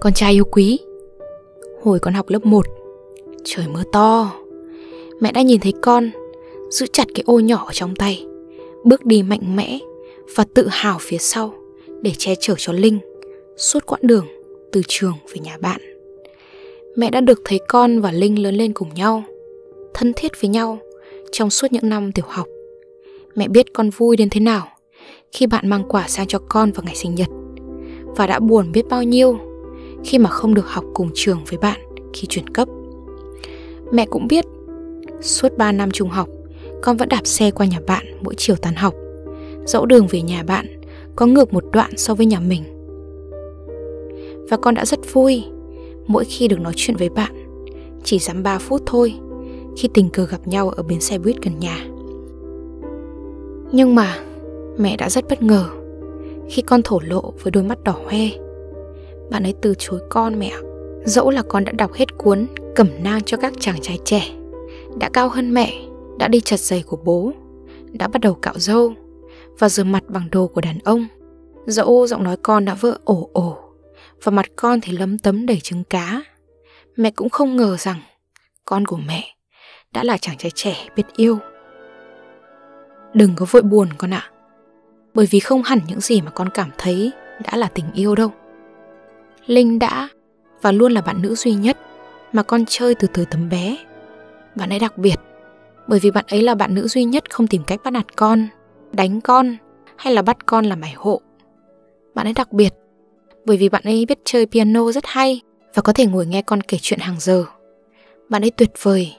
[0.00, 0.78] Con trai yêu quý.
[1.82, 2.66] Hồi con học lớp 1
[3.44, 4.32] Trời mưa to.
[5.20, 6.10] Mẹ đã nhìn thấy con,
[6.70, 8.26] Giữ chặt cái ô nhỏ ở trong tay,
[8.84, 9.78] Bước đi mạnh mẽ
[10.36, 11.54] Và tự hào phía sau
[12.02, 12.98] Để che chở cho Linh
[13.56, 14.26] Suốt quãng đường
[14.72, 15.80] từ trường về nhà bạn.
[16.96, 19.22] Mẹ đã được thấy con và Linh lớn lên cùng nhau,
[19.94, 20.78] Thân thiết với nhau
[21.32, 22.46] Trong suốt những năm tiểu học.
[23.34, 24.68] Mẹ biết con vui đến thế nào
[25.32, 27.28] Khi bạn mang quà sang cho con vào ngày sinh nhật
[28.16, 29.47] Và đã buồn biết bao nhiêu
[30.04, 31.80] khi mà không được học cùng trường với bạn
[32.12, 32.68] khi chuyển cấp.
[33.92, 34.44] Mẹ cũng biết,
[35.20, 36.28] Suốt 3 năm trung học,
[36.82, 38.94] Con vẫn đạp xe qua nhà bạn mỗi chiều tan học.
[39.64, 40.66] Dẫu đường về nhà bạn
[41.16, 42.64] Có ngược một đoạn so với nhà mình.
[44.50, 45.44] Và con đã rất vui,
[46.06, 47.62] Mỗi khi được nói chuyện với bạn,
[48.04, 49.14] Chỉ dám 3 phút thôi,
[49.76, 51.86] Khi tình cờ gặp nhau ở bến xe buýt gần nhà.
[53.72, 54.18] Nhưng mà
[54.78, 55.64] Mẹ đã rất bất ngờ
[56.48, 58.47] Khi con thổ lộ với đôi mắt đỏ hoe
[59.30, 60.52] bạn ấy từ chối con mẹ
[61.04, 64.22] Dẫu là con đã đọc hết cuốn Cẩm nang cho các chàng trai trẻ,
[64.98, 65.72] Đã cao hơn mẹ,
[66.18, 67.32] Đã đi chật giày của bố,
[67.92, 68.94] Đã bắt đầu cạo râu
[69.58, 71.06] Và rửa mặt bằng đồ của đàn ông.
[71.66, 73.58] Dẫu giọng nói con đã vỡ ổ ổ
[74.22, 76.22] Và mặt con thì lấm tấm đầy trứng cá,
[76.96, 78.00] Mẹ cũng không ngờ rằng
[78.64, 79.36] Con của mẹ
[79.92, 81.38] Đã là chàng trai trẻ biết yêu.
[83.14, 84.30] Đừng có vội buồn con ạ,
[85.14, 87.12] Bởi vì không hẳn những gì mà con cảm thấy
[87.44, 88.32] Đã là tình yêu đâu.
[89.48, 90.08] Linh đã
[90.62, 91.78] và luôn là bạn nữ duy nhất
[92.32, 93.76] mà con chơi từ thời tấm bé.
[94.54, 95.16] Bạn ấy đặc biệt,
[95.86, 98.46] bởi vì bạn ấy là bạn nữ duy nhất không tìm cách bắt nạt con,
[98.92, 99.56] đánh con
[99.96, 101.20] hay là bắt con làm bài hộ.
[102.14, 102.74] Bạn ấy đặc biệt,
[103.44, 105.40] bởi vì bạn ấy biết chơi piano rất hay
[105.74, 107.44] và có thể ngồi nghe con kể chuyện hàng giờ.
[108.28, 109.16] Bạn ấy tuyệt vời,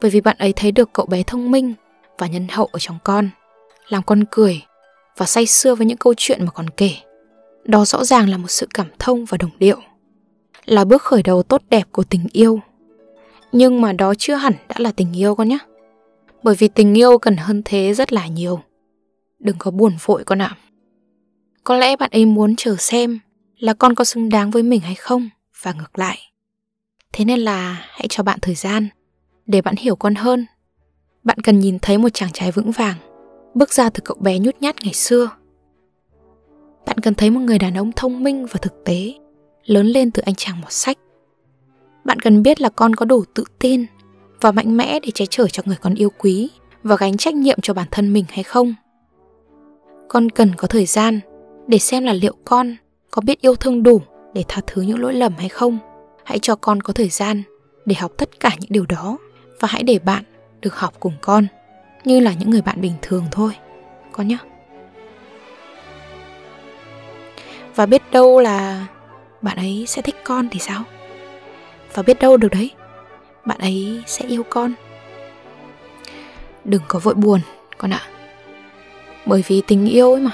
[0.00, 1.74] bởi vì bạn ấy thấy được cậu bé thông minh
[2.18, 3.30] và nhân hậu ở trong con,
[3.88, 4.62] làm con cười
[5.16, 6.90] và say sưa với những câu chuyện mà con kể.
[7.64, 9.80] Đó rõ ràng là một sự cảm thông và đồng điệu,
[10.64, 12.60] là bước khởi đầu tốt đẹp của tình yêu.
[13.52, 15.58] Nhưng mà đó chưa hẳn đã là tình yêu con nhé.
[16.42, 18.60] Bởi vì tình yêu cần hơn thế rất là nhiều.
[19.38, 20.56] Đừng có buồn vội con ạ.
[21.64, 23.18] Có lẽ bạn ấy muốn chờ xem
[23.58, 25.28] là con có xứng đáng với mình hay không,
[25.62, 26.18] và ngược lại.
[27.12, 28.88] Thế nên là hãy cho bạn thời gian
[29.46, 30.46] để bạn hiểu con hơn.
[31.24, 32.96] Bạn cần nhìn thấy một chàng trai vững vàng,
[33.54, 35.30] bước ra từ cậu bé nhút nhát ngày xưa
[36.86, 39.14] bạn cần thấy một người đàn ông thông minh và thực tế,
[39.64, 40.98] lớn lên từ anh chàng một sách.
[42.04, 43.86] Bạn cần biết là con có đủ tự tin
[44.40, 46.50] và mạnh mẽ để che chở cho người con yêu quý
[46.82, 48.74] và gánh trách nhiệm cho bản thân mình hay không.
[50.08, 51.20] Con cần có thời gian
[51.66, 52.76] để xem là liệu con
[53.10, 54.00] có biết yêu thương đủ
[54.34, 55.78] để tha thứ những lỗi lầm hay không.
[56.24, 57.42] Hãy cho con có thời gian
[57.86, 59.18] để học tất cả những điều đó
[59.60, 60.24] và hãy để bạn
[60.60, 61.46] được học cùng con,
[62.04, 63.52] như là những người bạn bình thường thôi.
[64.12, 64.38] Con nhé.
[67.74, 68.86] Và biết đâu là
[69.42, 70.82] bạn ấy sẽ thích con thì sao?
[71.94, 72.70] Và biết đâu được đấy,
[73.44, 74.72] bạn ấy sẽ yêu con.
[76.64, 77.40] Đừng có vội buồn,
[77.78, 78.02] con ạ.
[79.26, 80.30] Bởi vì tình yêu ấy mà,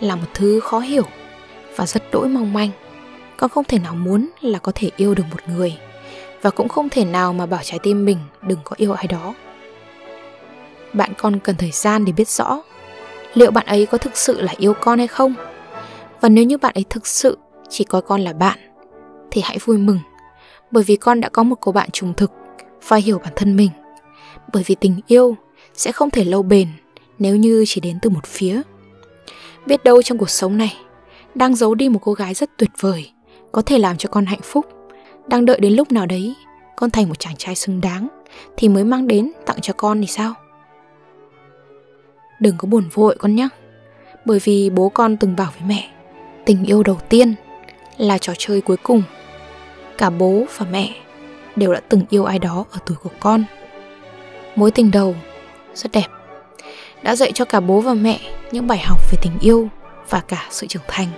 [0.00, 1.04] là một thứ khó hiểu
[1.76, 2.70] và rất đỗi mong manh.
[3.36, 5.76] Con không thể nào muốn là có thể yêu được một người
[6.42, 9.34] và cũng không thể nào mà bảo trái tim mình đừng có yêu ai đó.
[10.92, 12.62] Bạn con cần thời gian để biết rõ
[13.34, 15.34] liệu bạn ấy có thực sự là yêu con hay không?
[16.20, 17.38] Và nếu như bạn ấy thực sự
[17.68, 18.58] chỉ coi con là bạn,
[19.30, 19.98] thì hãy vui mừng.
[20.70, 22.32] Bởi vì con đã có một cô bạn trùng thực,
[22.88, 23.70] và hiểu bản thân mình.
[24.52, 25.36] Bởi vì tình yêu
[25.74, 26.68] sẽ không thể lâu bền
[27.18, 28.62] nếu như chỉ đến từ một phía.
[29.66, 30.76] Biết đâu trong cuộc sống này,
[31.34, 33.12] đang giấu đi một cô gái rất tuyệt vời,
[33.52, 34.66] có thể làm cho con hạnh phúc.
[35.26, 36.34] Đang đợi đến lúc nào đấy,
[36.76, 38.08] con thành một chàng trai xứng đáng,
[38.56, 40.34] thì mới mang đến tặng cho con thì sao?
[42.40, 43.48] Đừng có buồn vội con nhé.
[44.24, 45.90] Bởi vì bố con từng bảo với mẹ
[46.50, 47.34] tình yêu đầu tiên
[47.96, 49.02] là trò chơi cuối cùng.
[49.98, 50.94] Cả bố và mẹ
[51.56, 53.44] đều đã từng yêu ai đó ở tuổi của con.
[54.56, 55.16] Mối tình đầu
[55.74, 56.06] rất đẹp,
[57.02, 58.20] đã dạy cho cả bố và mẹ
[58.52, 59.68] những bài học về tình yêu
[60.08, 61.08] và cả sự trưởng thành,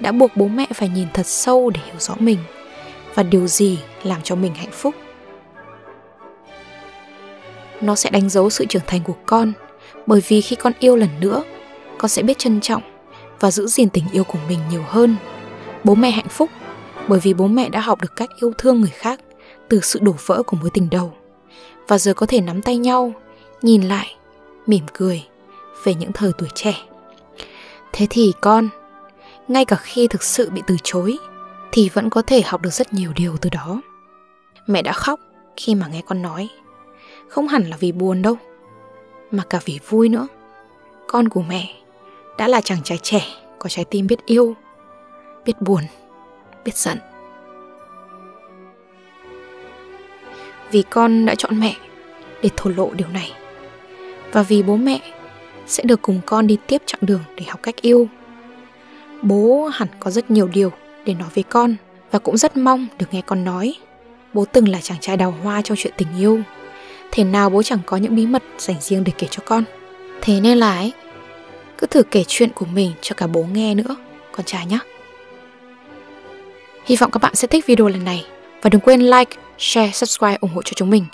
[0.00, 2.38] đã buộc bố mẹ phải nhìn thật sâu để hiểu rõ mình
[3.14, 4.94] và điều gì làm cho mình hạnh phúc.
[7.80, 9.52] Nó sẽ đánh dấu sự trưởng thành của con,
[10.06, 11.42] bởi vì khi con yêu lần nữa,
[11.98, 12.97] con sẽ biết trân trọng
[13.40, 15.16] và giữ gìn tình yêu của mình nhiều hơn.
[15.84, 16.50] Bố mẹ hạnh phúc,
[17.08, 19.20] bởi vì bố mẹ đã học được cách yêu thương người khác
[19.68, 21.12] từ sự đổ vỡ của mối tình đầu.
[21.88, 23.12] Và giờ có thể nắm tay nhau,
[23.62, 24.16] nhìn lại,
[24.66, 25.24] mỉm cười
[25.84, 26.74] về những thời tuổi trẻ.
[27.92, 28.68] Thế thì con,
[29.48, 31.18] ngay cả khi thực sự bị từ chối,
[31.72, 33.80] thì vẫn có thể học được rất nhiều điều từ đó.
[34.66, 35.20] Mẹ đã khóc
[35.56, 36.48] khi mà nghe con nói.
[37.28, 38.36] Không hẳn là vì buồn đâu,
[39.30, 40.28] mà cả vì vui nữa.
[41.06, 41.74] Con của mẹ
[42.38, 43.22] đã là chàng trai trẻ
[43.58, 44.54] có trái tim biết yêu
[45.44, 45.82] biết buồn
[46.64, 46.98] biết giận.
[50.70, 51.76] Vì con đã chọn mẹ
[52.42, 53.32] để thổ lộ điều này
[54.32, 55.00] và vì bố mẹ
[55.66, 58.08] sẽ được cùng con đi tiếp chặng đường để học cách yêu.
[59.22, 60.72] Bố hẳn có rất nhiều điều
[61.04, 61.74] để nói với con
[62.10, 63.74] và cũng rất mong được nghe con nói.
[64.34, 66.40] Bố từng là chàng trai đào hoa trong chuyện tình yêu.
[67.10, 69.64] Thế nào bố chẳng có những bí mật dành riêng để kể cho con?
[70.20, 70.92] Thế nên là ấy,
[71.78, 73.96] cứ thử kể chuyện của mình cho cả bố nghe nữa,
[74.32, 74.78] con trai nhé.
[76.84, 78.26] Hy vọng các bạn sẽ thích video lần này
[78.62, 81.04] và đừng quên like, share, subscribe ủng hộ cho chúng mình.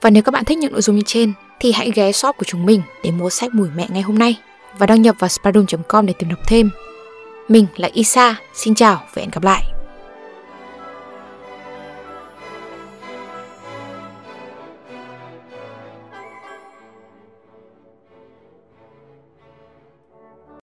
[0.00, 2.44] Và nếu các bạn thích những nội dung như trên thì hãy ghé shop của
[2.44, 4.36] chúng mình để mua sách Mùi Mẹ ngay hôm nay
[4.78, 6.70] và đăng nhập vào spadum.com để tìm đọc thêm.
[7.48, 9.77] Mình là Isa, xin chào và hẹn gặp lại.